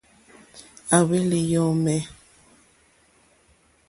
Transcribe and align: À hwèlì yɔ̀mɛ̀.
À 0.95 0.97
hwèlì 1.05 1.39
yɔ̀mɛ̀. 1.51 1.99